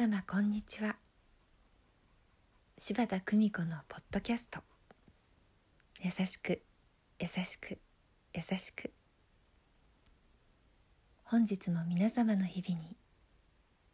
[0.00, 0.96] 様こんにちは。
[2.78, 4.60] 柴田久美子のポッドキャスト。
[6.02, 6.62] 優しく
[7.18, 7.78] 優しく
[8.32, 8.94] 優しく。
[11.22, 12.96] 本日も皆様の日々に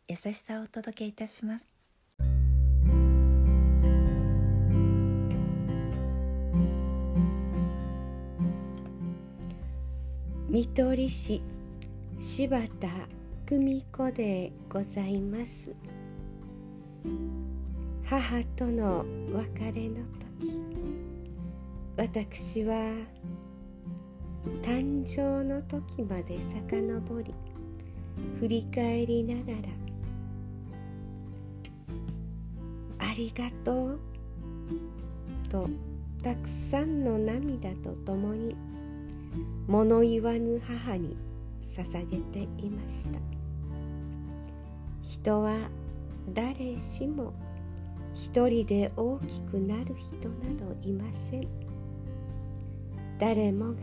[0.06, 1.74] 優しさをお届けいたします。
[10.48, 11.42] 見取り市
[12.20, 12.86] 柴田
[13.48, 15.72] 久美子でございます。
[18.04, 20.58] 母との別れの時
[21.96, 22.74] 私は
[24.62, 27.32] 誕生の時まで遡り
[28.40, 29.68] 振り返りながら
[33.10, 34.00] 「ありがとう」
[35.48, 35.70] と
[36.20, 38.56] たくさんの涙とともに
[39.68, 41.16] 物言わぬ母に
[41.60, 43.20] 捧げていました。
[45.06, 45.70] 人は
[46.34, 47.32] 誰しも
[48.12, 51.48] 一人で大きくなる人などいません。
[53.18, 53.82] 誰もが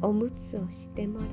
[0.00, 1.28] おむつをしてもらい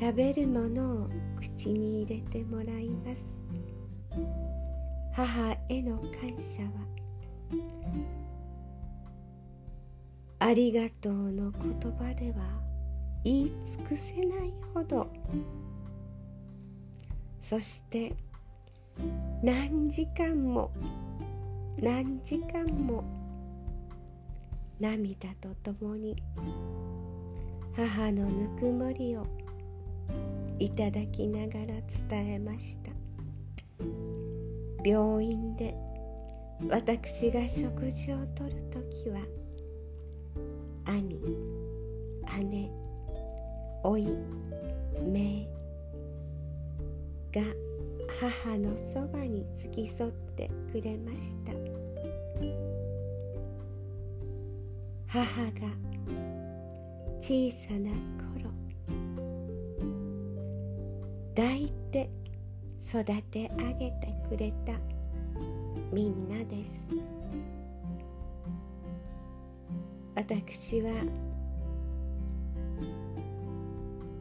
[0.00, 1.08] 食べるものを
[1.38, 3.28] 口に入れてもらいます。
[5.12, 6.70] 母への感謝は
[10.38, 12.36] ありがとうの言葉では
[13.22, 15.06] 言い尽くせないほど
[17.40, 18.14] そして
[19.42, 20.70] 何時間も
[21.80, 23.04] 何時間も
[24.78, 26.22] 涙とともに
[27.76, 29.26] 母のぬくもりを
[30.58, 31.66] いただきながら
[32.08, 32.90] 伝えました。
[34.84, 35.74] 病院で
[36.68, 39.20] 私が食事をとる時は
[40.84, 41.18] 兄
[42.44, 42.70] 姉
[43.82, 44.06] おい
[45.02, 45.48] め
[47.32, 47.42] が
[48.20, 51.52] 母のそばに付き添ってくれました。
[55.06, 55.50] 母が
[57.20, 57.90] 小さな
[58.34, 58.50] 頃
[61.34, 62.10] 抱いて
[62.80, 64.74] 育て上げてくれた
[65.92, 66.88] みんなです。
[70.14, 70.90] 私は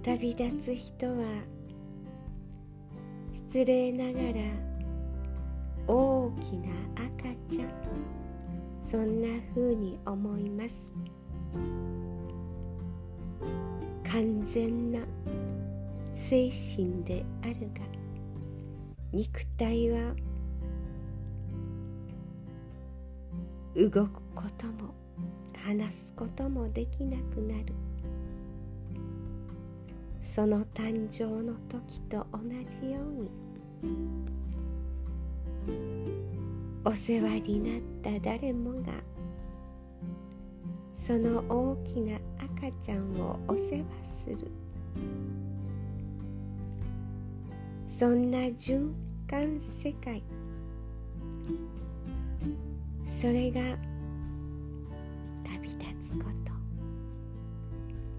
[0.01, 1.43] 旅立つ人は
[3.47, 4.41] 失礼ながら
[5.87, 7.69] 大きな赤ちゃん。
[8.83, 10.91] そんな風に思います。
[14.11, 14.99] 完全な
[16.13, 17.81] 精神であるが
[19.13, 20.13] 肉体は
[23.75, 24.93] 動くことも
[25.63, 27.73] 話すこともできなくなる。
[30.21, 34.29] その誕生の時と同じように
[36.85, 38.93] お世話になった誰もが
[40.95, 43.85] その大きな赤ちゃんをお世話
[44.23, 44.51] する。
[47.87, 48.91] そんな循
[49.29, 50.23] 環世界。
[53.05, 53.61] それが
[55.43, 56.51] 旅立つこと。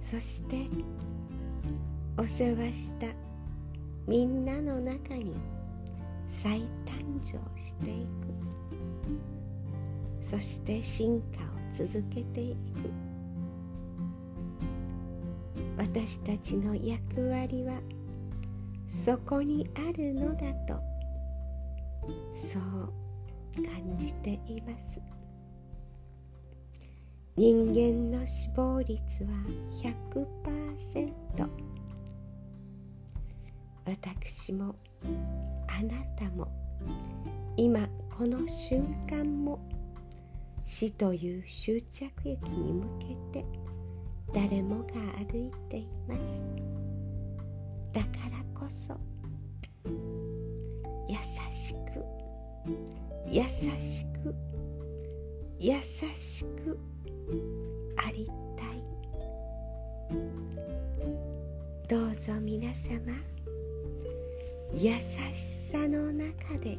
[0.03, 0.67] そして
[2.21, 3.07] お世話した。
[4.07, 5.33] みんなの中に
[6.29, 8.11] 再誕生していく。
[10.21, 12.91] そして進化を続けていく。
[15.79, 17.81] 私たちの役割は
[18.87, 20.79] そこにあるのだと
[22.35, 22.93] そう
[23.55, 25.01] 感じています。
[27.35, 27.73] 人
[28.13, 29.31] 間の死亡率は
[29.83, 31.80] 100%
[33.91, 34.77] 私も
[35.67, 36.47] あなたも
[37.57, 39.59] 今この瞬間も
[40.63, 42.85] 死という終着駅に向
[43.33, 43.45] けて
[44.33, 44.93] 誰もが
[45.29, 46.45] 歩いています。
[47.93, 48.97] だからこそ
[51.09, 51.17] 優
[51.51, 52.05] しく
[53.27, 54.33] 優しく
[55.59, 55.75] 優
[56.15, 56.79] しく
[57.97, 58.85] ありたい。
[61.89, 63.40] どうぞ皆様。
[64.73, 66.79] 優しさの中で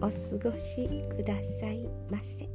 [0.00, 2.48] お過ごしくださいませ。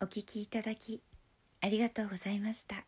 [0.00, 1.02] お聞きいただき
[1.60, 2.84] ありがとうございました。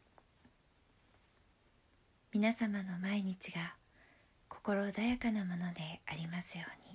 [2.32, 3.74] 皆様の毎日が
[4.48, 6.89] 心穏やかなものでありますように。